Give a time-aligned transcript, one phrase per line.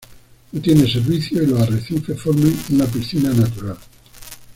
[0.51, 3.77] No tiene servicios y los arrecifes forman una piscina natural.